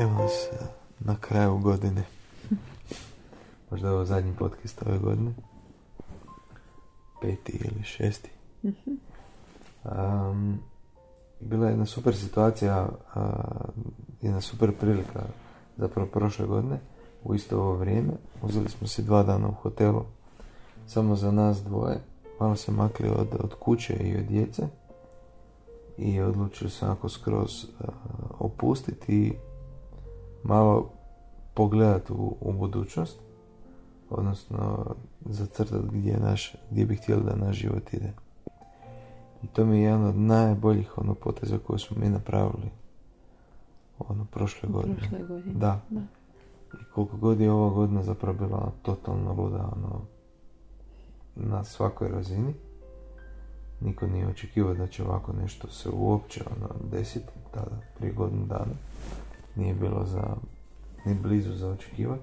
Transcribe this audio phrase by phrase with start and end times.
[0.00, 0.56] Evo nas eh,
[1.00, 2.04] na kraju godine.
[3.70, 5.32] Možda je ovo zadnji podcast ove godine.
[7.22, 8.30] Peti ili šesti.
[9.84, 10.58] Um,
[11.40, 13.22] bila je jedna super situacija, uh,
[14.22, 15.22] jedna super prilika
[15.76, 16.78] zapravo prošle godine,
[17.24, 18.12] u isto ovo vrijeme.
[18.42, 20.04] Uzeli smo si dva dana u hotelu,
[20.86, 22.00] samo za nas dvoje.
[22.40, 24.62] Malo se makli od, od kuće i od djece
[25.98, 27.88] i odlučili se onako skroz uh,
[28.38, 29.32] opustiti i
[30.42, 30.90] malo
[31.54, 33.20] pogledati u, u budućnost
[34.10, 34.86] odnosno
[35.24, 38.12] zacrtati gdje, naš, gdje bi htjeli da naš život ide.
[39.42, 42.70] I to mi je jedan od najboljih ono poteza koje smo mi napravili
[43.98, 44.96] ono prošle godine.
[44.96, 45.54] Prošle godine.
[45.54, 45.80] Da.
[45.90, 46.00] da.
[46.80, 50.00] I koliko god je ova godina zapravo bila ono, totalno luda ono,
[51.36, 52.54] na svakoj razini.
[53.80, 58.74] Niko nije očekivao da će ovako nešto se uopće ono, desiti tada, prije godinu dana.
[59.54, 60.36] Nije bilo za,
[61.04, 62.22] ni blizu za očekivati.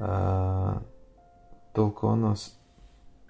[0.00, 0.74] A,
[1.72, 2.34] toliko ono,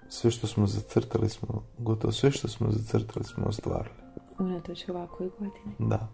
[0.09, 3.95] sve što smo zacrtali smo, gotovo sve što smo zacrtali smo ostvarili.
[4.39, 5.75] Unatoč ovakvoj godini.
[5.79, 6.07] Da.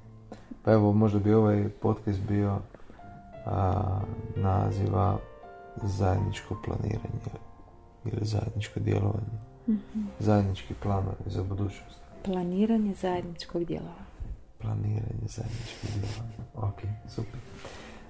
[0.64, 2.58] Pa evo, možda bi ovaj podcast bio
[3.46, 4.00] a,
[4.36, 5.18] naziva
[5.84, 7.32] zajedničko planiranje
[8.06, 9.52] ili zajedničko djelovanje.
[10.20, 12.00] Zajednički planovi za budućnost.
[12.24, 14.11] Planiranje zajedničkog djelovanja.
[14.62, 16.44] Planiranje zajedničkog djelovanja.
[16.56, 17.40] Ok, super.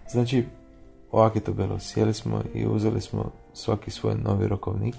[0.10, 0.46] Znači,
[1.12, 1.80] ovak je to bilo.
[1.80, 4.96] Sjeli smo i uzeli smo svaki svoj novi rokovnik.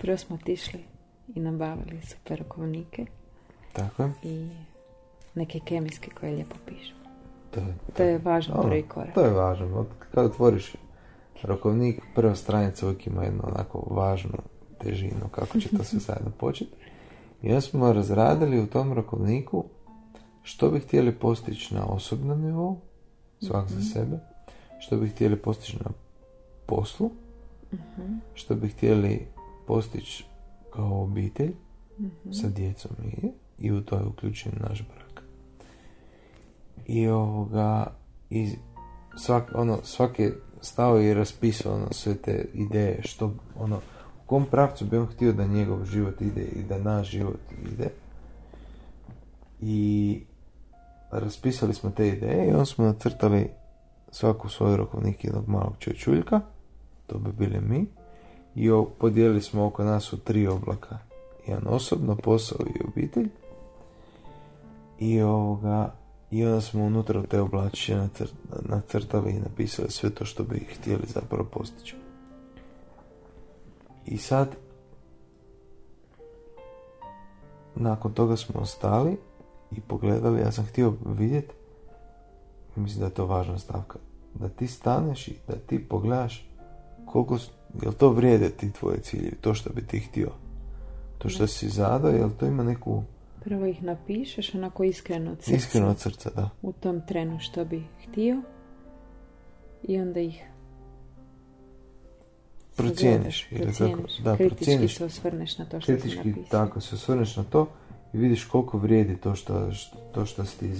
[0.00, 0.80] Prvo smo otišli
[1.28, 3.06] i nabavili super rokovnike
[3.72, 4.12] Tako je.
[4.24, 4.48] i
[5.34, 6.94] neke kemijske koje lijepo pišu.
[7.50, 9.14] To je, To je važan Ono, prvi korak.
[9.14, 9.66] To je važno.
[9.76, 10.72] Od- Kad otvoriš
[11.42, 14.38] rokovnik, prva stranica uvijek ima jednu onako važnu
[14.80, 16.70] težinu kako će to sve zajedno početi.
[17.42, 19.64] I onda smo razradili u tom rokovniku
[20.46, 22.80] što bi htjeli postići na osobnom nivou,
[23.40, 24.18] svak za sebe,
[24.78, 25.90] što bi htjeli postići na
[26.66, 27.10] poslu,
[28.34, 29.26] što bi htjeli
[29.66, 30.24] postići
[30.70, 31.54] kao obitelj?
[32.32, 35.22] Sa djecom i, i u to je uključen naš brak.
[36.86, 37.92] I ovoga,
[38.30, 38.50] i
[39.16, 40.30] svak, ono, svaki
[40.60, 43.76] stao i raspisao ono, sve te ideje, što, ono,
[44.24, 47.40] u kom pravcu bi on htio da njegov život ide i da naš život
[47.72, 47.88] ide.
[49.60, 50.20] I
[51.10, 53.50] raspisali smo te ideje i onda smo nacrtali
[54.10, 56.40] svaku svoj rokovnik jednog malog čovječuljka,
[57.06, 57.86] to bi bili mi,
[58.54, 60.98] i podijelili smo oko nas u tri oblaka.
[61.46, 63.28] Jedan osobno, posao i obitelj.
[64.98, 65.94] I ovoga,
[66.30, 68.32] i onda smo unutra te oblačiće nacr-
[68.68, 71.96] nacrtali i napisali sve to što bi htjeli zapravo postići.
[74.06, 74.56] I sad,
[77.74, 79.16] nakon toga smo ostali
[79.70, 81.54] i pogledali, ja sam htio vidjeti,
[82.76, 83.98] mislim da je to važna stavka,
[84.34, 86.48] da ti staneš i da ti pogledaš
[87.06, 87.38] koliko,
[87.82, 90.30] jel to vrijede ti tvoje ciljevi, to što bi ti htio.
[91.18, 93.02] To što si zadao, jel to ima neku
[93.44, 95.56] Prvo ih napišeš onako iskreno od srca.
[95.56, 96.48] iskreno od srca, da.
[96.62, 98.42] U tom trenu što bi htio.
[99.82, 100.44] I onda ih
[102.76, 104.18] Procijeniš, ili kako- procijeniš.
[104.18, 104.96] da, Kritički procijeniš.
[104.96, 106.50] se osvrneš na to što si kritički napisao.
[106.60, 107.68] tako se osvrneš na to
[108.16, 109.70] i vidiš koliko vrijedi to što,
[110.14, 110.72] to što si ti.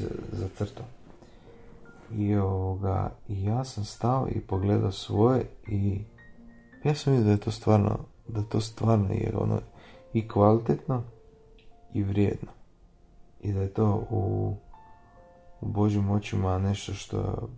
[2.17, 6.01] I, ovoga, ja sam stao i pogledao svoje i
[6.85, 7.99] ja sam vidio da je to stvarno,
[8.29, 9.61] da to stvarno je ono
[10.13, 11.03] i kvalitetno
[11.95, 12.49] i vrijedno.
[13.43, 14.55] I da je to u,
[15.61, 17.49] u Božjim očima nešto što,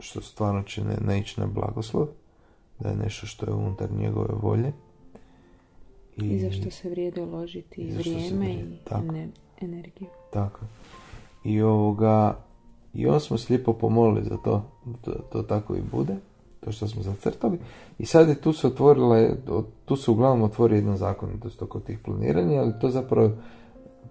[0.00, 2.06] što stvarno će ne, ne ići na blagoslov,
[2.78, 4.72] da je nešto što je unutar njegove volje.
[6.16, 9.02] I zašto se vrijedi uložiti I vrijeme vrijedi, i tako.
[9.02, 9.30] ener-
[9.60, 10.08] energiju.
[10.32, 10.60] Tako.
[11.44, 12.36] I ovoga,
[12.94, 16.16] i onda smo se lijepo pomolili za to, da to tako i bude,
[16.60, 17.58] to što smo zacrtali.
[17.98, 19.28] I sad je tu se otvorila,
[19.84, 23.30] tu se uglavnom otvori jedna zakonitost oko tih planiranja, ali to zapravo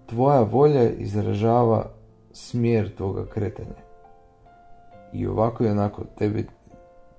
[0.06, 1.90] tvoja volja izražava
[2.32, 3.84] smjer tvoga kretanja.
[5.12, 6.46] I ovako i onako, tebi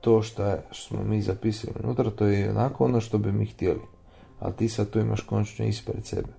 [0.02, 3.95] to što smo mi zapisali unutra, to je onako ono što bi mi htjeli.
[4.40, 6.34] Ali ti sad to imaš končno ispred sebe.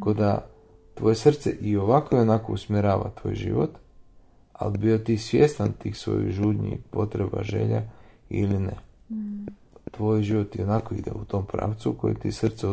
[0.00, 0.46] Ko da
[0.94, 3.70] tvoje srce i ovako i onako usmjerava tvoj život,
[4.52, 7.82] ali bio ti svjestan tih svojih žudnji, potreba, želja
[8.28, 8.76] ili ne.
[9.90, 12.66] Tvoj život i onako ide u tom pravcu koji ti srce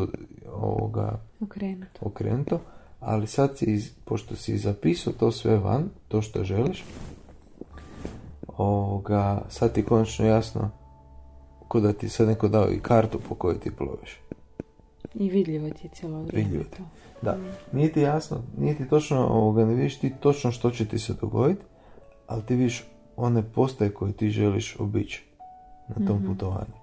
[0.53, 1.99] ovoga Okrenuto.
[2.01, 2.59] okrenuto,
[2.99, 6.83] ali sad si, pošto si zapisao to sve van, to što želiš,
[8.57, 10.69] ovoga, sad ti konačno jasno
[11.71, 14.19] ko da ti sad neko dao i kartu po kojoj ti ploviš.
[15.13, 16.83] I vidljivo ti je cijelo vrijeme Vidljivo ti.
[17.21, 17.37] Da,
[17.71, 21.13] nije ti jasno, nije ti točno, ovoga, ne vidiš ti točno što će ti se
[21.21, 21.61] dogoditi,
[22.27, 22.83] ali ti vidiš
[23.17, 25.25] one postaje koje ti želiš obići
[25.87, 26.73] na tom putovanju.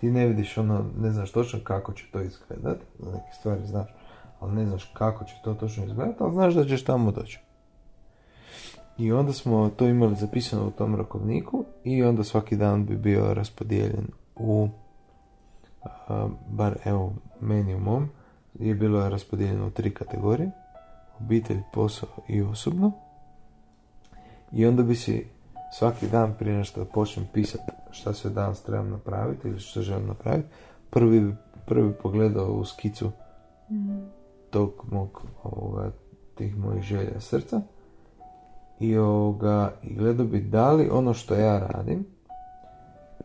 [0.00, 3.88] Ti ne vidiš ono, ne znaš točno kako će to izgledat, za neke stvari znaš,
[4.40, 7.40] ali ne znaš kako će to točno izgledat, ali znaš da ćeš tamo doći.
[8.98, 13.34] I onda smo to imali zapisano u tom rokovniku i onda svaki dan bi bio
[13.34, 14.06] raspodijeljen
[14.36, 14.68] u,
[16.48, 18.08] bar evo meni u mom,
[18.58, 20.50] je bilo raspodijeljeno u tri kategorije,
[21.20, 22.92] obitelj, posao i osobno.
[24.52, 25.26] I onda bi si
[25.72, 30.48] svaki dan prije što počnem pisati šta sve danas trebam napraviti ili što želim napraviti,
[30.90, 31.34] prvi,
[31.66, 33.10] prvi pogledao u skicu
[34.50, 35.90] tog mog, ovoga,
[36.34, 37.62] tih mojih želja srca
[38.80, 42.06] i, ovoga, i gledao bi da li ono što ja radim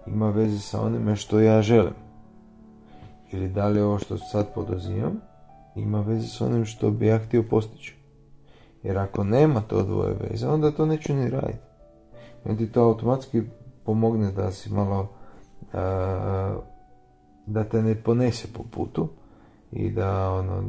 [0.07, 1.94] ima veze sa onime što ja želim.
[3.31, 5.22] Ili da li ovo što sad poduzimam
[5.75, 7.96] ima veze s onim što bi ja htio postići.
[8.84, 11.60] Jer ako nema to dvoje veze, onda to neću ni raditi.
[12.46, 13.42] I ti to automatski
[13.86, 15.10] pomogne da si malo
[17.46, 19.07] da te ne ponese po putu
[19.72, 20.63] i da ono,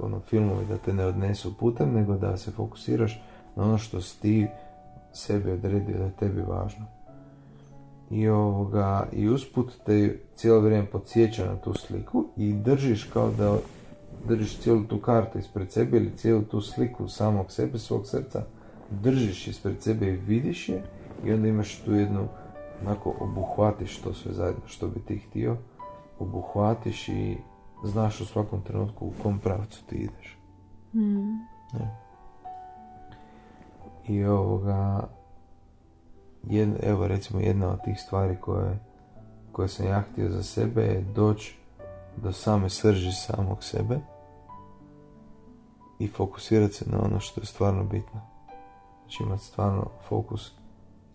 [0.00, 3.22] ono filmovi da te ne odnesu putem, nego da se fokusiraš
[3.60, 4.46] na ono što si ti
[5.12, 6.86] sebi odredio da je tebi važno.
[8.10, 13.56] I ovoga, i usput te cijelo vrijeme podsjeća na tu sliku i držiš kao da
[14.28, 18.42] držiš cijelu tu kartu ispred sebe ili cijelu tu sliku samog sebe, svog srca,
[18.90, 20.82] držiš ispred sebe i vidiš je
[21.24, 22.28] i onda imaš tu jednu,
[22.82, 25.56] onako obuhvatiš to sve zajedno što bi ti htio,
[26.18, 27.36] obuhvatiš i
[27.84, 30.38] znaš u svakom trenutku u kom pravcu ti ideš.
[31.72, 32.09] Ne.
[34.10, 35.08] I ovoga,
[36.42, 38.78] jed, evo recimo jedna od tih stvari koje,
[39.52, 41.58] koje sam ja htio za sebe je doći
[42.16, 43.98] do same srži samog sebe
[45.98, 48.20] i fokusirati se na ono što je stvarno bitno.
[49.00, 50.52] Znači imati stvarno fokus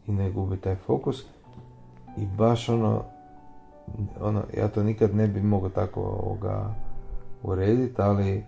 [0.08, 1.26] i ne gubiti taj fokus
[2.18, 3.04] i baš ono,
[4.20, 6.76] ono ja to nikad ne bi mogao tako ovoga
[7.44, 8.46] urediti, ali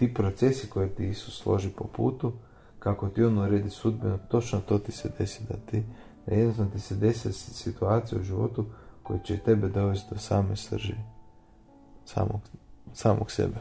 [0.00, 2.32] ti procesi koje ti Isus složi po putu,
[2.78, 5.82] kako ti on uredi sudbinu, točno to ti se desi da ti,
[6.26, 8.66] da jednostavno ti se desi situacija u životu
[9.02, 10.94] koja će tebe dovesti do same srži
[12.04, 12.40] samog,
[12.92, 13.56] samog sebe.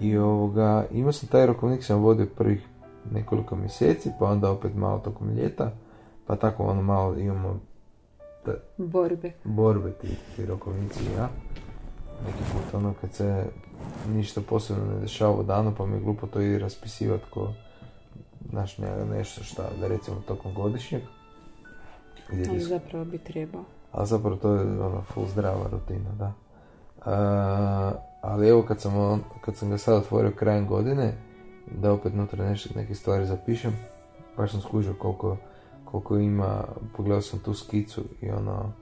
[0.00, 2.66] I ovoga, imao sam taj rokovnik sam vodio prvih
[3.12, 5.72] nekoliko mjeseci, pa onda opet malo tokom ljeta,
[6.26, 7.60] pa tako ono malo imamo
[8.76, 9.32] Borbe.
[9.44, 11.28] borbe ti, ti rokovnici ja.
[12.26, 13.44] Neki put ono kad se
[14.08, 17.52] ništa posebno ne dešava u danu pa mi je glupo to i raspisivati ko
[18.50, 21.02] znaš, ne, nešto šta, da recimo tokom godišnjeg.
[22.30, 23.64] Gdje Ali zapravo bi trebao.
[23.92, 26.32] a zapravo to je ono full zdrava rutina, da.
[27.12, 31.12] A, ali evo kad sam, on- kad sam ga sad otvorio krajem godine,
[31.70, 33.72] da opet unutra nešto, neke stvari zapišem,
[34.36, 35.36] baš sam skužio koliko,
[35.84, 36.64] koliko ima,
[36.96, 38.72] pogledao sam tu skicu i ono,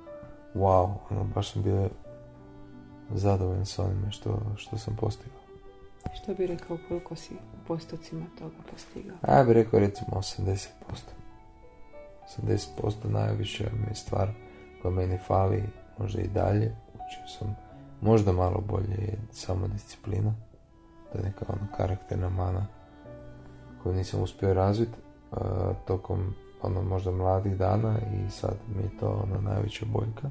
[0.54, 1.88] wow, ono, baš sam bio
[3.10, 5.40] zadovoljan sa onime što, što sam postigao.
[6.22, 9.16] Što bi rekao koliko si u postocima toga postigao?
[9.22, 10.68] A ja bih rekao recimo 80%.
[12.38, 14.28] 80% najviše mi je stvar
[14.82, 15.62] koja meni fali,
[15.98, 16.76] možda i dalje.
[16.94, 17.56] Učio sam
[18.00, 20.34] možda malo bolje je samo disciplina.
[21.12, 22.66] To je neka ono karakterna mana
[23.82, 24.98] koju nisam uspio razviti
[25.30, 25.38] uh,
[25.86, 30.30] tokom ono možda mladih dana i sad mi je to ono najveća boljka.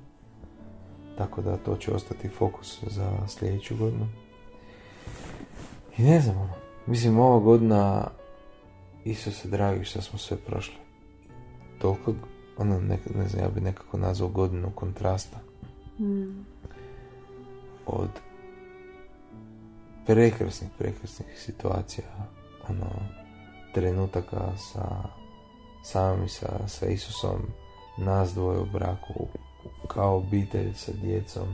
[1.17, 4.07] Tako da to će ostati fokus za sljedeću godinu.
[5.97, 6.53] I ne znam, ono,
[6.87, 8.07] mislim ova godina
[9.03, 10.75] Isuse dragi što smo sve prošli.
[11.79, 12.13] Toliko,
[12.57, 15.37] ono, ne, ne znam, ja bi nekako nazvao godinu kontrasta.
[15.99, 16.45] Mm.
[17.85, 18.09] Od
[20.05, 22.07] prekrasnih, prekrasnih situacija,
[22.69, 22.89] ono,
[23.73, 25.03] trenutaka sa
[25.83, 27.41] samim sa, sa Isusom,
[27.97, 29.27] nas dvoje u braku,
[29.87, 31.47] kao obitelj sa djecom,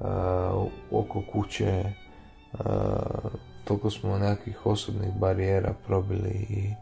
[0.00, 0.06] uh,
[0.90, 1.92] oko kuće,
[2.52, 2.60] uh,
[3.64, 6.74] toliko smo nekakvih osobnih barijera probili i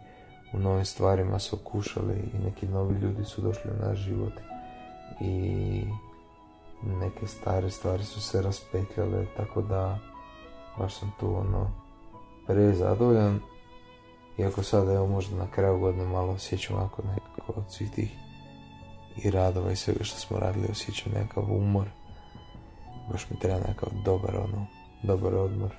[0.53, 4.33] u novim stvarima se okušali i neki novi ljudi su došli u naš život
[5.21, 5.83] i
[6.83, 9.99] neke stare stvari su se raspetljale tako da
[10.79, 11.71] baš sam tu ono
[12.47, 13.41] prezadovoljan.
[14.39, 18.26] Iako sad evo možda na kraju godine malo osjećam ovako nekako od svih tih
[19.25, 21.87] i radova i svega što smo radili osjećam nekakav umor
[23.13, 24.67] baš mi treba nekakav dobar ono
[25.03, 25.71] dobar odmor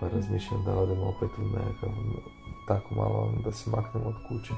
[0.00, 1.90] pa razmišljam da odem opet u nekakav
[2.68, 4.52] tako malo ono, da se maknem od kuće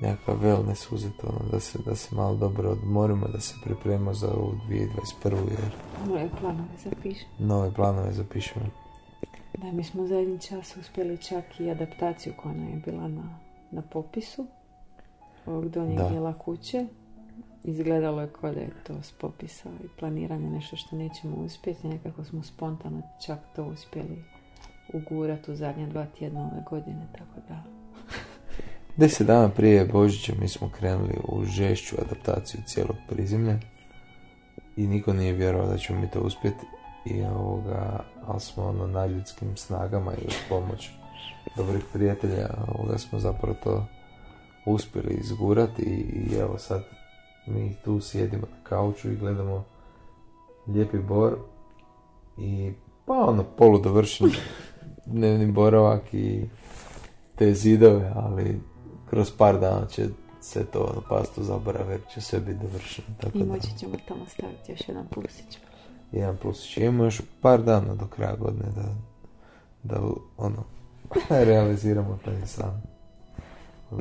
[0.00, 4.28] nekakav wellness uzeti ono, da se, da se malo dobro odmorimo da se pripremimo za
[4.34, 5.50] ovu 2021.
[5.50, 5.70] jer
[6.08, 7.26] Moje planove zapiši.
[7.38, 8.66] nove planove zapišemo
[9.58, 13.38] Da, mi smo zadnji čas uspjeli čak i adaptaciju koja nam je bila na,
[13.70, 14.46] na popisu
[15.46, 16.08] ovog donjeg Da.
[16.08, 16.86] dijela kuće.
[17.64, 21.88] Izgledalo je kao da je to s popisa i planiranja nešto što nećemo uspjeti.
[21.88, 24.24] Nekako smo spontano čak to uspjeli
[24.94, 27.62] ugurati u zadnja dva tjedna ove godine, tako da...
[29.00, 33.58] Deset dana prije Božića mi smo krenuli u žešću adaptaciju cijelog prizemlja
[34.76, 36.66] i niko nije vjerovao da ćemo mi to uspjeti
[37.04, 40.90] i ovoga, ali smo ono na ljudskim snagama i uz pomoć
[41.56, 43.86] dobrih prijatelja ovoga smo zapravo to
[44.66, 46.84] uspjeli izgurati i, i evo sad
[47.46, 49.64] mi tu sjedimo na kauču i gledamo
[50.66, 51.36] lijepi bor
[52.38, 52.72] i
[53.04, 54.30] pa ono poludovršen
[55.06, 56.48] dnevni boravak i
[57.36, 58.60] te zidove, ali
[59.10, 60.08] kroz par dana će
[60.40, 63.08] se to ono, past u zaborav jer će sve biti dovršeno.
[63.20, 65.58] Tako I moći ćemo tamo staviti još jedan plusić.
[66.12, 68.94] jedan plus imamo još par dana do kraja godine da,
[69.82, 70.00] da
[70.36, 70.64] ono,
[71.30, 72.91] realiziramo taj san.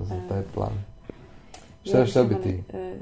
[0.01, 0.73] Za taj plan.
[1.83, 2.63] Šta, Ja šta bi ti?
[2.73, 2.97] e,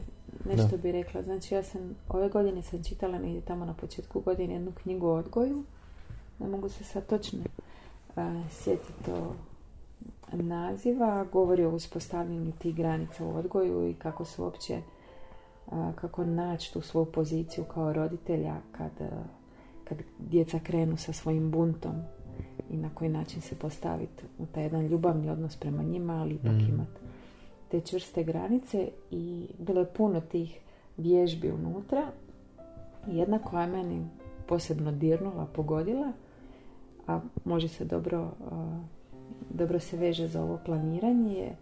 [0.46, 1.22] nešto bi rekla.
[1.22, 5.16] Znači, ja sam, ove godine sam čitala negdje tamo na početku godine jednu knjigu o
[5.16, 5.64] odgoju.
[6.40, 9.36] Ne mogu se sad točno e, sjetiti to
[10.32, 11.26] naziva.
[11.32, 14.82] Govori o uspostavljanju tih granica u odgoju i kako se uopće e,
[15.96, 18.92] kako naći tu svoju poziciju kao roditelja kad,
[19.84, 21.94] kad djeca krenu sa svojim buntom
[22.70, 26.52] i na koji način se postaviti u taj jedan ljubavni odnos prema njima, ali ipak
[26.52, 26.70] Mhm.
[26.70, 27.00] imati
[27.72, 30.60] te čvrste granice i bilo je puno tih
[30.98, 32.08] vježbi unutra.
[33.08, 34.08] Jedna koja je meni
[34.48, 36.12] posebno dirnula, pogodila,
[37.08, 38.32] a može se dobro,
[39.50, 41.56] dobro se veže za ovo planiranje, je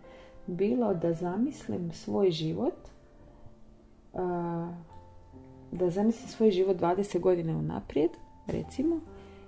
[0.48, 2.74] bilo da zamislim svoj život,
[5.72, 8.12] da zamislim svoj život 20 godina unaprijed,
[8.48, 9.00] recimo,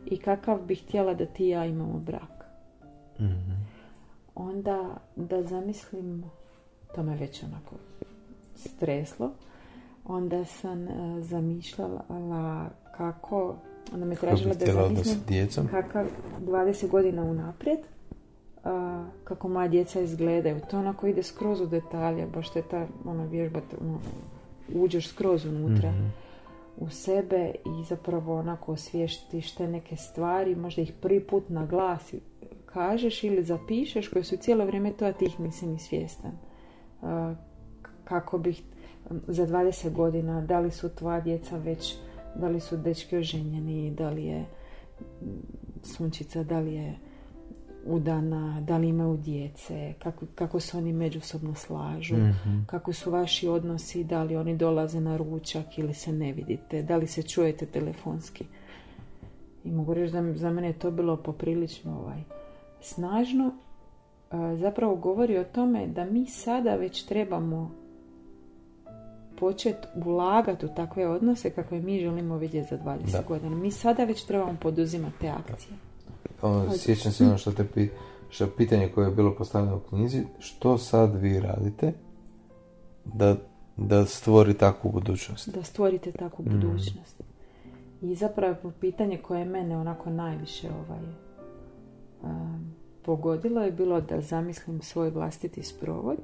[0.05, 2.45] i kakav bih htjela da ti i ja imamo brak
[3.19, 3.51] Mhm.
[4.35, 4.83] onda
[5.15, 6.23] da zamislim,
[6.95, 7.75] to me već onako
[8.55, 9.31] streslo,
[10.05, 10.91] onda sam e,
[11.21, 12.01] zamišljala
[12.97, 13.55] kako,
[13.93, 15.15] onda me tražila bi da zamislim
[15.67, 16.05] kakav
[16.41, 17.79] 20 godina unaprijed,
[18.63, 20.59] a, kako moja djeca izgledaju.
[20.71, 23.99] To onako ide skroz u detalje, baš to je ta ona vježba, ono,
[24.75, 26.07] uđeš skroz unutra Mhm.
[26.79, 32.13] U sebe i zapravo onako osvijestiš te neke stvari, možda ih prvi put na glas
[32.65, 36.31] kažeš ili zapišeš koje su cijelo vrijeme to, a ti ih nisi ni svjestan.
[38.03, 38.63] Kako bih
[39.27, 41.95] za 20 godina, da li su tvoja djeca već,
[42.35, 44.45] da li su dečki oženjeni, da li je
[45.83, 46.95] sunčica, da li je
[47.85, 52.59] udana, da li imaju djece, kako, kako se oni međusobno slažu, Mhm.
[52.65, 56.97] kako su vaši odnosi, da li oni dolaze na ručak ili se ne vidite, da
[56.97, 58.45] li se čujete telefonski.
[59.63, 62.23] I mogu reći da za mene je to bilo poprilično ovaj,
[62.81, 63.51] snažno.
[64.31, 67.71] A, Zapravo govori o tome da mi sada već trebamo
[69.35, 73.21] početi ulagati u takve odnose kakve mi želimo vidjeti za 20 Da.
[73.21, 73.55] godina.
[73.55, 75.77] Mi sada već trebamo poduzimati te akcije.
[76.41, 77.89] Ono, sjećam se ono što te pi,
[78.29, 81.93] što je pitanje koje je bilo postavljeno u knjizi, što sad vi radite
[83.05, 83.35] da,
[83.77, 85.49] da stvori takvu budućnost?
[85.49, 86.49] da stvorite takvu Mm.
[86.49, 87.21] budućnost.
[88.01, 91.03] I zapravo pitanje koje je mene onako najviše ovaj,
[92.23, 92.73] um,
[93.05, 96.17] pogodilo je bilo da zamislim svoj vlastiti sprovod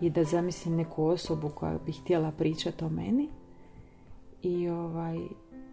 [0.00, 3.28] i da zamislim neku osobu koja bi htjela pričati o meni
[4.42, 5.18] i, ovaj,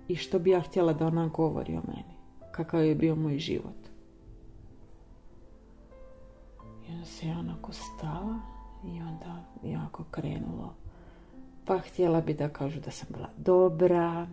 [0.08, 2.15] i što bi ja htjela da ona govori o meni.
[2.56, 3.76] Kakav je bio moj život.
[6.88, 8.40] I onda se ja onako stala
[8.86, 10.74] i onda je onako krenulo.
[11.66, 14.28] Pa htjela bi da kažu da sam bila dobra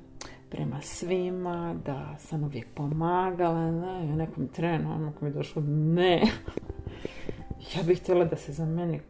[0.51, 6.23] prema svima, da sam uvijek pomagala, ne, u nekom trenu onako mi je došlo, ne.
[7.77, 9.01] Ja bih htjela da se za mene,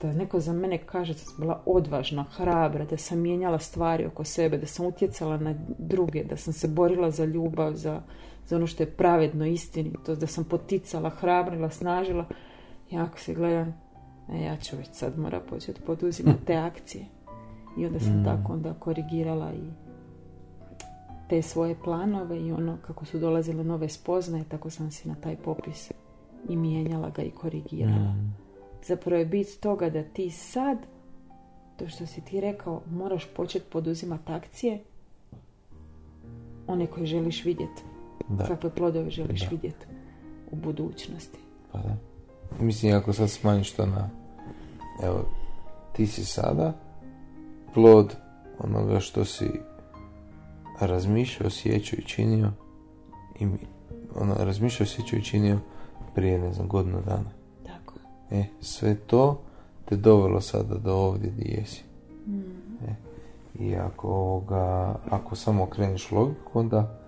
[0.00, 4.24] da neko za mene kaže da sam bila odvažna, hrabra, da sam mijenjala stvari oko
[4.24, 8.02] sebe, da sam utjecala na druge, da sam se borila za ljubav, za,
[8.50, 12.24] za ono što je pravedno, istinito, da sam poticala, hrabrila, snažila.
[12.90, 13.74] Ja ako se gledam,
[14.32, 17.04] e, ja ću već sad mora početi poduzimati te akcije.
[17.78, 18.24] I onda sam Mm.
[18.24, 19.70] tako onda korigirala i
[21.28, 25.36] te svoje planove i ono kako su dolazile nove spoznaje, tako sam si na taj
[25.36, 25.90] popis
[26.48, 28.12] i mijenjala ga i korigirala.
[28.12, 28.34] Mm.
[28.86, 30.78] Zapravo je bit toga da ti sad,
[31.76, 34.80] to što si ti rekao, moraš početi poduzimati akcije
[36.66, 37.82] one koje želiš vidjeti.
[38.30, 39.46] Da, Kakve plodove želiš Da.
[39.50, 39.86] vidjeti
[40.50, 41.38] u budućnosti.
[41.72, 41.96] pa da.
[42.60, 44.10] Mislim, ako sad smanjiš to na...
[45.02, 45.24] Evo,
[45.92, 46.72] ti si sada
[47.74, 48.16] plod
[48.58, 49.50] onoga što si
[50.80, 52.50] razmišljao, osjećao i činio
[53.40, 53.46] i
[54.16, 55.58] ono, razmišljao si i činio
[56.14, 57.30] prije, ne znam, godinu dana.
[57.66, 57.94] Tako.
[58.30, 59.40] E, sve to
[59.84, 61.82] te dovelo sada do ovdje gdje jesi.
[62.26, 62.40] Mm.
[62.88, 62.94] E,
[63.58, 66.99] I ako, ovoga, ako samo okreneš logiku, onda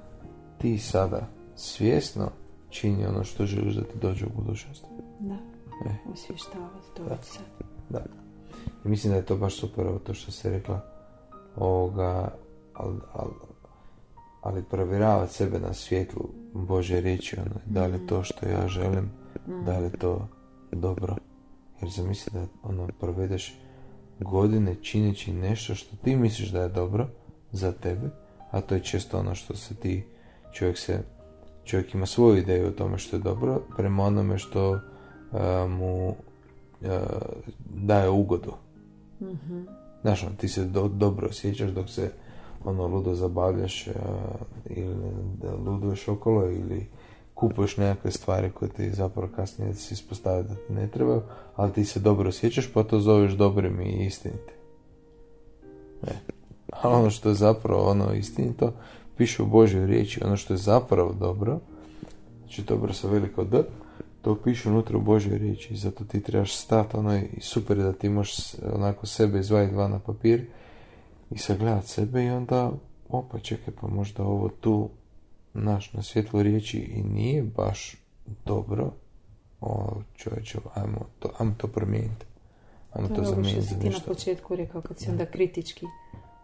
[0.62, 2.31] ti sada svjesno
[2.71, 4.87] čini ono što želiš da ti dođe u budućnosti.
[5.21, 5.35] Da.
[5.90, 5.95] E.
[6.12, 7.12] Osvještavati to Da.
[7.12, 7.71] od sebe.
[7.88, 8.04] Da.
[8.85, 10.81] I mislim da je to baš super ovo to što si rekla.
[11.57, 12.35] Ovoga,
[12.75, 13.33] ali, ali,
[14.42, 19.11] ali provjeravati sebe na svjetlu Bože riječi, ono, da li je to što ja želim,
[19.66, 20.28] da li je to
[20.73, 21.16] dobro.
[21.81, 23.59] Jer zamisli da ono, provedeš
[24.21, 27.09] godine čineći nešto što ti misliš da je dobro
[27.52, 28.11] za tebe,
[28.50, 30.07] a to je često ono što se ti,
[30.52, 31.02] čovjek se,
[31.64, 34.80] čovjek ima svoju ideju o tome što je dobro, prema onome što
[35.32, 36.16] a, mu
[36.85, 37.00] a,
[37.75, 38.52] daje ugodu.
[39.21, 39.62] Mhm.
[40.02, 42.11] Znaš, ono, ti se do- dobro osjećaš dok se
[42.64, 43.92] ono ludo zabavljaš a,
[44.66, 44.94] ili
[45.66, 46.87] luduješ okolo ili
[47.35, 51.23] kupuješ nekakve stvari koje ti zapravo kasnije se ispostavljaju da ti ne trebaju,
[51.56, 54.56] ali ti se dobro osjećaš pa to zoveš dobrim i istinitim.
[56.06, 56.12] E.
[56.73, 58.73] A ono što je zapravo ono istinito,
[59.22, 61.60] piše u Božoj riječi, ono što je zapravo dobro,
[62.38, 63.62] znači dobro sa veliko D,
[64.22, 67.84] to piše unutra u Božoj riječi i zato ti trebaš stati ono i super je
[67.84, 68.36] da ti možeš
[68.74, 70.46] onako sebe izvaditi van na papir
[71.30, 72.72] i sagledati sebe i onda
[73.08, 74.88] opa čekaj pa možda ovo tu
[75.54, 77.96] naš na svjetlu riječi i nije baš
[78.44, 78.90] dobro.
[79.60, 82.26] O čovječe ajmo to, ajmo to promijeniti
[82.92, 85.86] ajmo To to, je zamijeniti si ti na početku rekao kad si onda kritički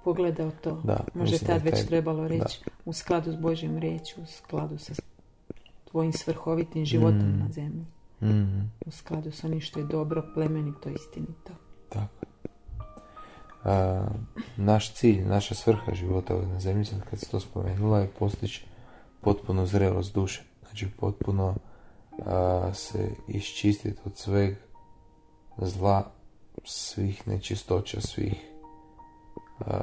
[0.05, 0.81] pogledao to.
[0.85, 4.27] Da, je da tad je već taj- trebalo reći u skladu s Božjim riječi, u
[4.27, 4.93] skladu sa
[5.91, 7.39] tvojim svrhovitim životom Mm.
[7.39, 7.85] na zemlji.
[8.23, 8.61] Mhm.
[8.87, 11.53] U skladu sa onim što je dobro, plemenito, istinito.
[11.89, 12.27] Tako.
[13.65, 14.07] A,
[14.57, 18.65] naš cilj, naša svrha života ovdje na zemlji, sad kad se to spomenula, je postići
[19.21, 20.43] potpuno zrelost duše.
[20.69, 21.55] Znači potpuno
[22.27, 24.57] a, se iščistiti od sveg
[25.59, 26.11] zla,
[26.65, 28.35] svih nečistoća, svih
[29.61, 29.75] a,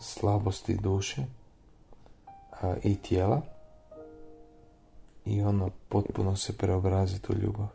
[0.00, 1.22] slabosti duše
[2.82, 3.42] i tijela
[5.24, 7.68] i ono potpuno se preobraziti u ljubav.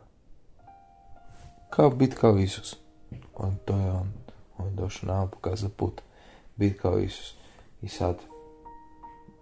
[1.70, 2.76] Kao bit kao Isus.
[3.36, 4.12] On, to je on.
[4.58, 6.00] On je došao nama pokazati put.
[6.56, 7.34] Bit kao Isus.
[7.82, 8.16] I sad,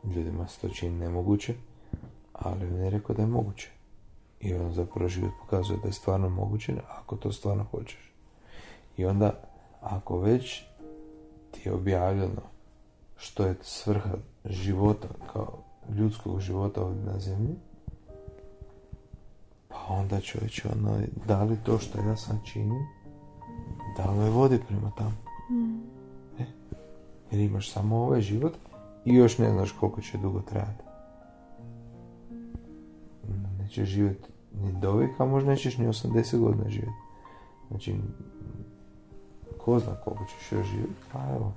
[0.04, 1.54] ljudima se to čini nemoguće,
[2.32, 3.70] ali on je rekao da je moguće.
[4.40, 8.12] I on zapravo život pokazuje da je stvarno moguće, ako to stvarno hoćeš.
[8.96, 9.32] I onda,
[9.80, 10.62] ako već
[11.50, 12.55] ti je objavljeno
[13.16, 15.58] što je svrha života, kao
[15.94, 17.54] ljudskog života ovdje na zemlji,
[19.68, 22.86] pa onda čovječe, ono, da li to što ja sad činim,
[23.96, 25.14] da li me vodi prema tamo?
[26.38, 26.44] E,
[27.30, 28.52] jer imaš samo ovaj život
[29.04, 30.84] i još ne znaš koliko će dugo trajati.
[33.58, 34.28] Nećeš živjeti
[34.62, 37.06] ni do vijeka, a možda nećeš ni 80 godina živjeti.
[37.68, 37.94] Znači,
[39.58, 41.52] ko zna koliko ćeš još živjeti, pa evo.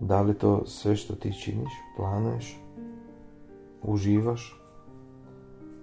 [0.00, 2.60] Da li to sve što ti činiš, planuješ,
[3.82, 4.60] uživaš,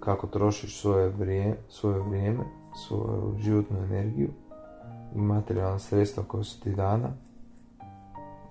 [0.00, 2.44] kako trošiš svoje vrijeme, svoje vrijeme,
[2.86, 4.28] svoju životnu energiju
[5.14, 7.08] i materijalna sredstva koja su ti dana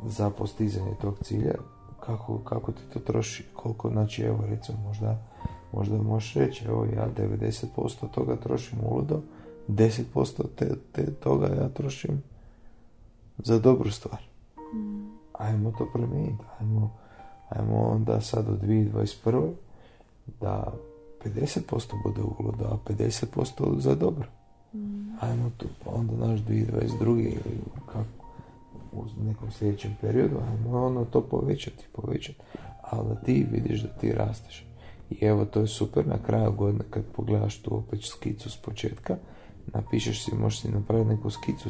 [0.05, 1.55] za postizanje tog cilja,
[1.99, 5.17] kako, kako ti to troši, koliko, znači evo recimo možda,
[5.73, 9.21] možda možeš reći, evo ja 90% toga trošim uludo,
[9.67, 10.03] 10%
[10.55, 12.23] te, te toga ja trošim
[13.37, 14.21] za dobru stvar.
[15.37, 16.91] Ajmo to promijeniti, ajmo,
[17.49, 19.51] ajmo onda sad u 2021.
[20.41, 20.73] da
[21.25, 24.27] 50% bude uludo, a 50% za dobro.
[25.21, 27.19] Ajmo tu, pa onda naš 2022.
[27.19, 28.27] ili kako,
[28.91, 32.39] u nekom sljedećem periodu, ajmo ono to povećati, povećati.
[32.81, 34.67] Ali da ti vidiš da ti rasteš.
[35.09, 39.17] I evo, to je super, na kraju godine kad pogledaš tu opet skicu s početka,
[39.73, 41.69] napišeš si, možeš si napraviti neku skicu,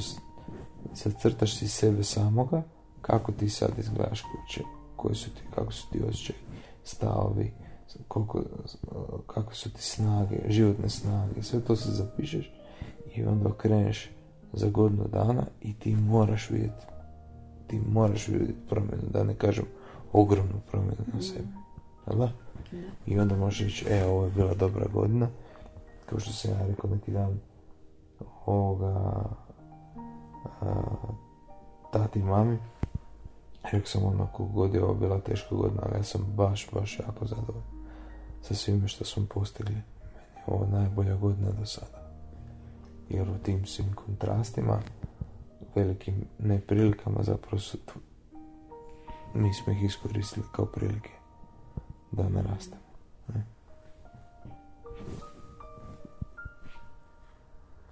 [0.93, 2.63] zacrtaš si sebe samoga,
[3.07, 4.61] kako ti sad izgledaš kuće,
[4.95, 6.35] koji su ti, kako su ti osjećaj,
[6.83, 7.53] stavovi,
[8.07, 8.43] koliko,
[9.27, 12.51] kako su ti snage, životne snage, sve to se zapišeš
[13.15, 14.09] i onda okreneš
[14.53, 16.85] za godinu dana i ti moraš vidjeti
[17.67, 19.65] ti moraš vidjeti promjenu, da ne kažem
[20.13, 21.47] ogromnu promjenu na sebi.
[22.07, 22.31] Jel da?
[23.05, 25.27] I onda možeš reći, e, ovo je bila dobra godina,
[26.05, 27.39] kao što sam ja rekao neki dan
[28.45, 29.23] ovoga
[30.61, 30.83] a,
[31.93, 32.57] tati i mami,
[33.71, 36.99] rekao sam ono koliko god je ovo bila teška godina, ali ja sam baš, baš
[36.99, 37.77] jako zadovoljan
[38.41, 39.73] sa svime što smo postigli.
[39.73, 39.86] Meni
[40.38, 42.12] je ovo najbolja godina do sada.
[43.10, 44.80] Jer u tim svim kontrastima,
[45.75, 47.93] velikim neprilikama zapravo su tu,
[49.34, 51.10] mi smo ih iskoristili kao prilike
[52.12, 52.82] da ne rastemo.
[53.34, 53.45] Ne?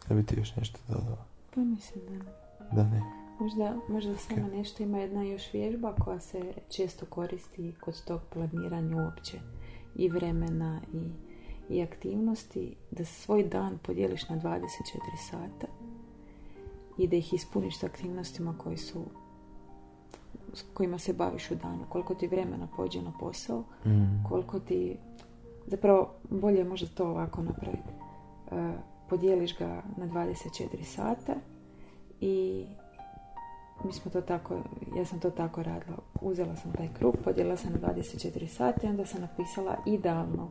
[0.10, 1.26] Da bi ti još nešto dodala?
[1.56, 2.32] Pa mislim da ne.
[2.72, 3.25] Da ne.
[3.39, 9.04] Možda, možda samo nešto ima jedna još vježba koja se često koristi kod tog planiranja
[9.04, 9.39] uopće
[9.95, 11.10] i vremena i,
[11.74, 14.60] i aktivnosti, da svoj dan podijeliš na 24
[15.30, 15.67] sata
[16.98, 19.02] i da ih ispuniš s aktivnostima koji su
[20.54, 24.24] s kojima se baviš u danu, koliko ti vremena pođe na posao, Mm.
[24.30, 24.98] koliko ti
[25.67, 27.89] zapravo bolje je možda to ovako napraviti.
[28.52, 28.74] E,
[29.10, 31.34] podijeliš ga na 24 sata
[32.21, 32.65] i
[33.84, 34.56] mi smo to tako,
[34.98, 35.98] ja sam to tako radila.
[36.22, 40.50] Uzela sam taj krug, podijelila sam na 24 sata i onda sam napisala idealno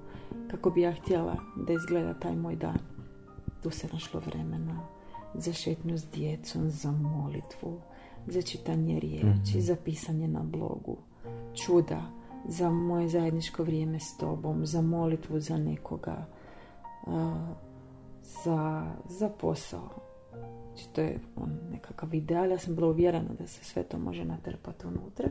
[0.51, 2.79] kako bi ja htjela da izgleda taj moj dan.
[3.63, 4.81] Tu se našlo vremena
[5.35, 7.81] za šetnju s djecom, za molitvu,
[8.27, 10.97] za čitanje riječi, za pisanje na blogu,
[11.55, 12.03] čuda,
[12.49, 16.27] za moje zajedničko vrijeme s tobom, za molitvu za nekoga,
[18.45, 19.89] za, za posao.
[20.75, 22.51] Znači, to je on nekakav ideal.
[22.51, 25.29] Ja sam bila uvjerena da se sve to može natrpati unutra.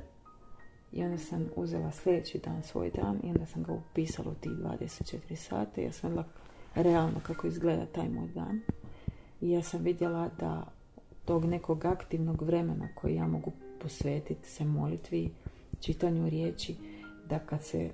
[0.91, 4.51] I onda sam uzela sljedeći dan svoj dan i onda sam ga upisala u tih
[4.51, 5.81] 24 sata.
[5.81, 6.27] Ja sam vidjela
[6.75, 8.61] realno kako izgleda taj moj dan.
[9.41, 10.65] I ja sam vidjela da
[11.25, 13.51] tog nekog aktivnog vremena koji ja mogu
[13.81, 15.31] posvetiti se molitvi,
[15.79, 16.75] čitanju riječi,
[17.29, 17.89] da kad se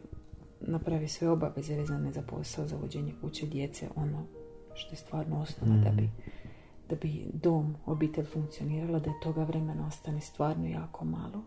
[0.62, 4.26] napravi sve obaveze vezane za posao, za vođenje kuće djece, ono
[4.74, 6.10] što je stvarno osnova da bi
[6.89, 11.41] da bi dom, obitelj funkcionirala, da je toga vremena ostane stvarno jako malo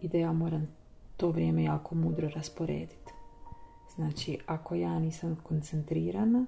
[0.00, 0.68] i da ja moram
[1.16, 3.12] to vrijeme jako mudro rasporediti.
[3.94, 6.46] Znači, ako ja nisam koncentrirana,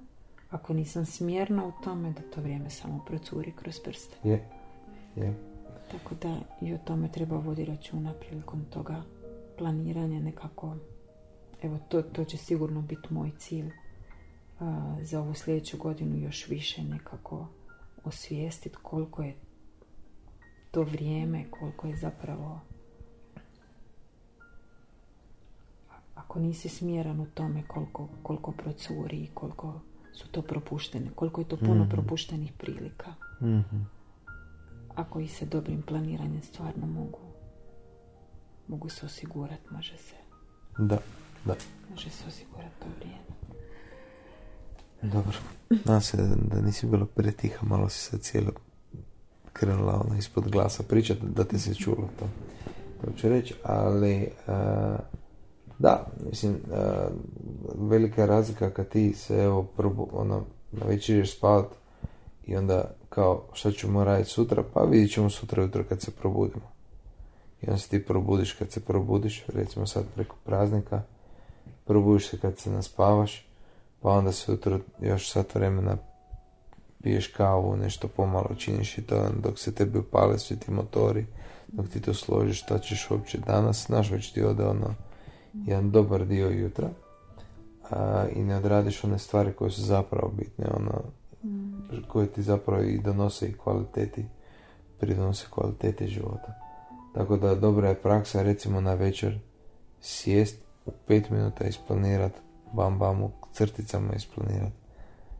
[0.49, 4.15] ako nisam smjerna u tome, da to vrijeme samo procuri kroz prste.
[4.23, 4.49] Je.
[5.15, 5.33] Je.
[5.91, 9.03] Tako da i o tome treba voditi računa prilikom toga
[9.57, 10.75] planiranja nekako.
[11.61, 13.71] Evo, to, to će sigurno biti moj cilj
[14.59, 17.47] a, za ovu sljedeću godinu još više nekako
[18.03, 19.35] osvijestiti koliko je
[20.71, 22.59] to vrijeme, koliko je zapravo
[26.15, 29.81] ako nisi smjeran u tome koliko, koliko procuri i koliko
[30.13, 33.77] su to propuštene, koliko je to puno propuštenih prilika Mhm.
[34.95, 37.19] ako i se dobrim planiranjem stvarno mogu
[38.67, 40.15] mogu se osigurati, može se
[40.77, 40.97] Da.
[41.45, 41.55] Da.
[41.89, 43.38] može se osigurati to vrijeme.
[45.01, 45.37] Dobro.
[45.69, 48.51] Nadam se da, da nisi bila pretiha, malo si sad cijelo
[49.53, 52.25] krenula ono ispod glasa pričati, da te se čulo to.
[53.01, 54.97] To ću reći, ali a,
[55.79, 57.07] da, mislim, a,
[57.75, 61.65] velika razlika kad ti se evo probu, ono, na večer ideš spavat
[62.45, 66.71] i onda kao šta ćemo raditi sutra, pa vidjet ćemo sutra jutro kad se probudimo.
[67.61, 71.01] I onda se ti probudiš kad se probudiš, recimo sad preko praznika,
[71.85, 73.48] probudiš se kad se naspavaš,
[74.01, 75.97] pa onda se jutro još sat vremena
[77.03, 81.25] piješ kavu, nešto pomalo činiš i to dok se tebi upale svi ti motori,
[81.67, 84.93] dok ti to složiš, šta ćeš uopće danas, znaš već ti ode ono
[85.53, 86.89] jedan dobar dio jutra
[87.89, 91.01] a, i ne odradiš one stvari koje su zapravo bitne, ono
[92.07, 94.25] koje ti zapravo i donose i kvaliteti,
[94.99, 96.53] pridonose kvaliteti života.
[97.13, 99.39] Tako da dobra je praksa recimo na večer
[100.01, 102.31] sjest u pet minuta isplanirat
[102.73, 104.73] bam bam u crticama isplanirat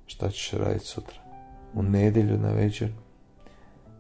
[0.06, 1.20] šta ćeš raditi sutra.
[1.74, 2.92] U nedjelju na večer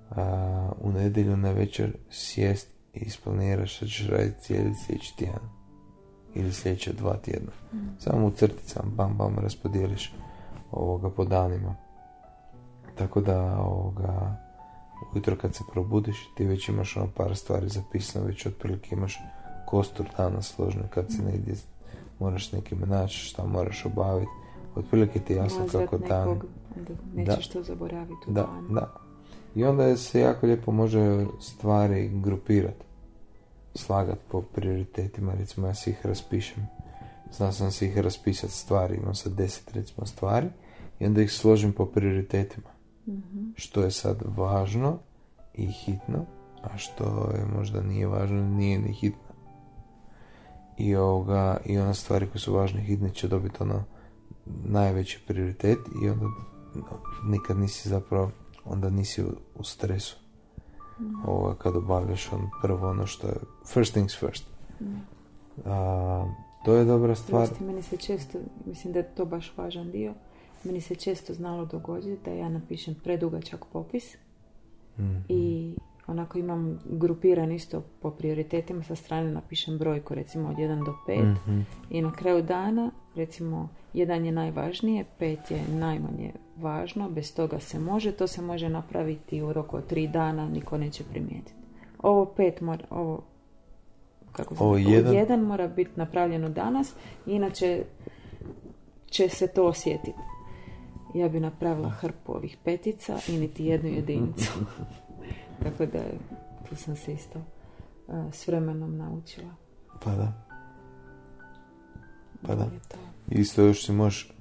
[0.09, 5.49] a, u nedjelju na večer sjest i isplaniraš šta ćeš raditi cijeli sljedeći tjedan
[6.35, 7.51] ili sljedeća dva tjedna.
[7.99, 10.13] Samo u crticama bam bam raspodijeliš
[10.71, 11.75] ovoga po danima.
[12.97, 14.35] Tako da ovoga
[15.13, 19.19] ujutro kad se probudiš ti već imaš ono par stvari zapisano, već otprilike imaš
[19.65, 21.55] kostur dana složno kad se negdje
[22.19, 24.31] moraš nekim naći šta moraš obaviti.
[24.75, 26.39] Otprilike ti jasno kako dan...
[27.15, 28.67] nećeš to zaboraviti u Da, danu.
[28.73, 28.93] da.
[29.55, 32.85] I onda se jako lijepo može stvari grupirati.
[33.75, 36.67] Slagat po prioritetima, recimo ja si ih raspišem.
[37.31, 40.47] Znao sam si ih raspisati stvari, imam sad deset recimo stvari
[40.99, 42.69] i onda ih složim po prioritetima.
[43.55, 44.97] Što je sad važno
[45.53, 46.25] i hitno,
[46.61, 47.03] a što
[47.35, 49.28] je možda nije važno, nije ni hitno.
[50.79, 53.83] I, ovoga, i one stvari koje su važne hitne će dobiti ono
[54.65, 56.25] najveći prioritet i onda
[57.23, 58.31] nikad nisi zapravo
[58.65, 59.23] onda nisi
[59.55, 60.17] u, stresu.
[61.25, 63.35] Ovoga kad obavljaš on prvo ono što je
[63.73, 64.45] first things first.
[65.65, 66.25] A,
[66.65, 67.47] to je dobra stvar.
[67.47, 70.13] Prosti, meni se često, mislim da je to baš važan dio,
[70.63, 74.15] meni se često znalo dogoditi da ja napišem predugačak popis
[74.99, 75.17] Mhm.
[75.29, 75.73] i
[76.09, 81.23] onako imam grupiran isto po prioritetima sa strane napišem brojku recimo od 1 do 5
[81.23, 81.59] Mhm.
[81.89, 87.79] i na kraju dana recimo jedan je najvažnije, pet je najmanje važno, bez toga se
[87.79, 91.53] može, to se može napraviti u roku od tri dana, niko neće primijetiti.
[91.99, 93.23] Ovo pet mora, ovo
[94.31, 95.13] kako se Ovo jedan?
[95.13, 96.93] jedan mora biti napravljeno danas,
[97.25, 97.83] inače
[99.05, 100.13] će se to osjetiti.
[101.13, 104.51] Ja bi napravila hrpu ovih petica i niti jednu jedinicu.
[105.63, 105.99] Tako da
[106.69, 107.39] tu sam se isto
[108.07, 109.51] a, s vremenom naučila.
[110.03, 110.33] Pa da.
[112.47, 112.65] Pa da.
[113.27, 114.33] Isto još si možeš,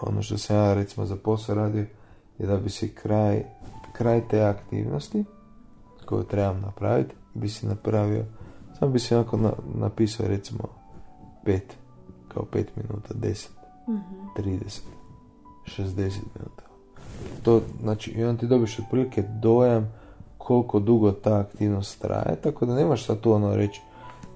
[0.00, 1.86] ono što sam ja recimo za posao radio,
[2.38, 3.44] je da bi si kraj,
[3.92, 5.24] kraj te aktivnosti
[6.06, 8.24] koju trebam napraviti, bi si napravio,
[8.78, 10.64] samo bi si onako na, napisao recimo
[11.44, 11.76] pet,
[12.28, 13.50] kao pet minuta, deset,
[13.88, 14.00] Mhm.
[14.36, 14.80] 30,
[15.64, 15.96] 60
[16.34, 16.62] minuta.
[17.42, 19.92] To, znači, i onda ti dobiš otprilike dojam
[20.44, 23.80] koliko dugo ta aktivnost traje, tako da nemaš sad tu ono reći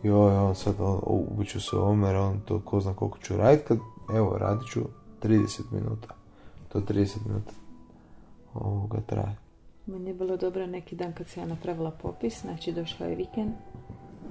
[0.03, 0.75] joj, on sad
[1.07, 3.79] ubiću se omer, on to ko zna koliko ću raditi, kad
[4.15, 4.81] evo, radit ću
[5.23, 6.15] 30 minuta.
[6.69, 7.53] To 30 minuta
[8.55, 9.37] ovoga traje.
[9.87, 13.53] Meni je bilo dobro neki dan kad sam ja napravila popis, znači došla je vikend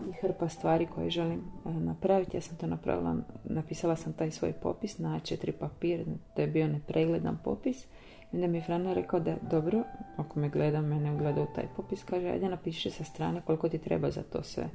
[0.10, 2.38] i hrpa stvari koje želim e, napraviti.
[2.38, 6.68] Ja sam to napravila, napisala sam taj svoj popis na A4 papir, to je bio
[6.68, 7.86] nepregledan popis.
[8.32, 9.84] I mi je Frano rekao da dobro,
[10.18, 13.78] ako me gleda, mene ugleda u taj popis, kaže ajde napiši sa strane koliko ti
[13.78, 14.70] treba za to sve.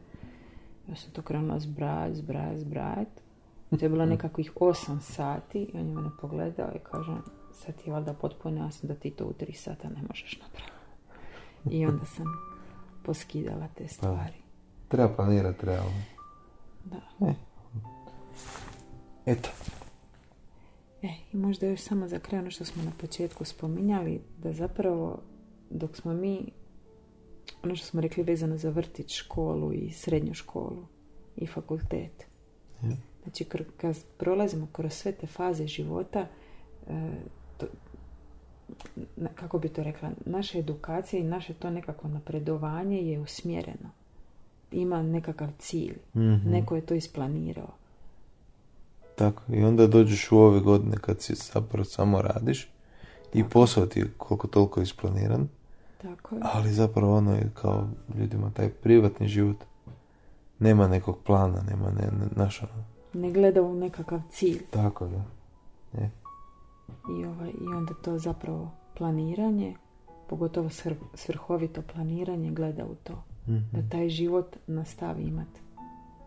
[0.88, 3.08] Ja sam to krenula zbrajat, zbrajat, zbrajat.
[3.70, 7.12] To je bilo nekakvih 8 sati i on je mene pogledao i kaže
[7.52, 10.72] sad ti je valjda potpuno jasno da ti to u 3 sata ne možeš napraviti.
[11.76, 12.26] I onda sam
[13.04, 14.34] poskidala te stvari.
[14.88, 16.02] Treba planirati realno.
[16.84, 17.34] Da.
[19.26, 19.48] Eto.
[21.02, 25.22] E, i možda još samo za kraj ono što smo na početku spominjali, da zapravo
[25.70, 26.52] dok smo mi,
[27.62, 30.86] ono što smo rekli vezano za vrtić, školu i srednju školu
[31.36, 32.26] i fakultet.
[32.82, 32.96] Ja.
[33.22, 33.44] Znači,
[33.76, 36.26] kad prolazimo kroz sve te faze života,
[36.88, 37.10] e,
[37.58, 37.66] to,
[39.34, 43.90] kako bi to rekla, naša edukacija i naše to nekako napredovanje je usmjereno.
[44.72, 45.98] Ima nekakav cilj.
[46.14, 46.50] Mhm.
[46.50, 47.81] Neko je to isplanirao.
[49.14, 52.68] Tako, i onda dođeš u ove godine kad si zapravo samo radiš
[53.34, 55.48] i posao ti je koliko toliko isplaniran,
[56.02, 56.40] Tako je.
[56.44, 59.56] ali zapravo ono je kao ljudima taj privatni život
[60.58, 62.66] nema nekog plana, nema ne, ne, naša,
[63.14, 64.62] Ne gleda u nekakav cilj.
[64.70, 65.24] tako da.
[66.00, 66.10] Je.
[67.20, 69.76] I, ovaj, I onda to zapravo planiranje,
[70.28, 70.68] pogotovo
[71.14, 73.24] svrhovito planiranje gleda u to.
[73.48, 73.58] Mhm.
[73.72, 75.48] Da taj život nastavi imat,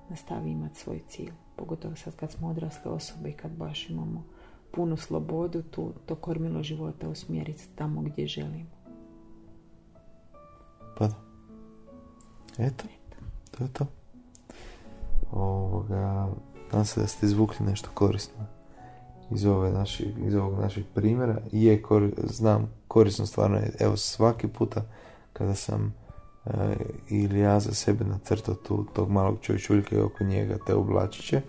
[0.09, 1.31] nastavi imat svoj cilj.
[1.55, 4.23] Pogotovo sad kad smo odrasle osobe i kad baš imamo
[4.71, 8.69] punu slobodu, tu, to kormilo života usmjeriti tamo gdje želimo.
[10.97, 11.15] Pa da.
[12.57, 12.83] Eto,
[13.51, 13.85] to je to.
[15.31, 16.29] Ovoga,
[16.71, 18.45] nadam se da ste izvukli nešto korisno
[19.31, 21.41] iz, ove naši, iz ovog našeg primjera.
[21.51, 24.81] Je, kor, znam, korisno stvarno je, evo svaki puta
[25.33, 25.93] kada sam
[27.09, 31.41] ili ja za sebe nacrtao tu, tog malog čovječuljka i oko njega te oblačiće,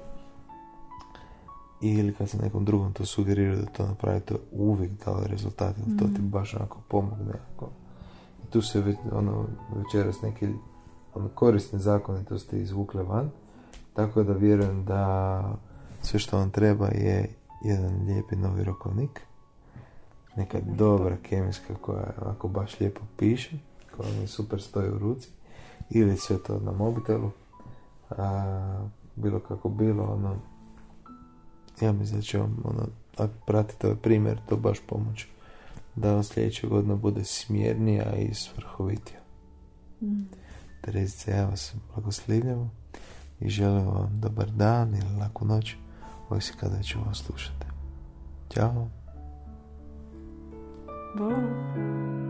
[1.80, 5.76] ili kad sam nekom drugom to sugerirao da to napravi, to je uvijek dalo rezultat,
[5.78, 7.32] jer to ti baš onako pomogne.
[7.54, 7.70] Ako,
[8.44, 10.48] i tu se već, ono, večeras neke
[11.14, 13.30] ono, korisne zakonitosti izvukle van,
[13.94, 15.42] tako da vjerujem da
[16.02, 17.28] sve što vam treba je
[17.64, 19.20] jedan lijepi novi rokovnik,
[20.37, 23.59] neka dobra kemijska koja onako baš lijepo piše,
[23.96, 25.28] koja mi super stoji u ruci,
[25.90, 27.30] ili sve to na mobitelu,
[28.11, 30.37] a, bilo kako bilo, ono,
[31.80, 35.28] ja mislim da će vam, ono, ako pratite ovaj primjer, to baš pomoći
[35.96, 39.20] da vam sljedeće godine bude smjernija i svrhovitija.
[40.02, 40.22] Mm.
[40.80, 42.70] Terezice, ja vas blagoslivljam
[43.40, 45.74] i želim vam dobar dan ili laku noć,
[46.28, 47.66] ovisi kada ću vas slušati.
[48.54, 48.88] Ćao!
[51.18, 52.26] Bog.